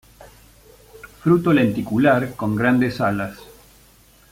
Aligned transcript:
Fruto 1.21 1.53
lenticular, 1.53 2.35
con 2.35 2.55
grandes 2.55 2.99
alas. 3.01 3.37